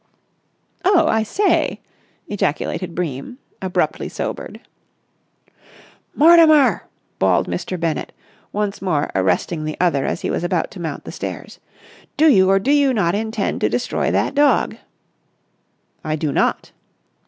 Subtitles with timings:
[0.83, 1.79] "Oh, I say!"
[2.27, 4.59] ejaculated Bream, abruptly sobered.
[6.15, 6.87] "Mortimer!"
[7.19, 7.79] bawled Mr.
[7.79, 8.11] Bennett,
[8.51, 11.59] once more arresting the other as he was about to mount the stairs.
[12.17, 14.75] "Do you or do you not intend to destroy that dog?"
[16.03, 16.71] "I do not."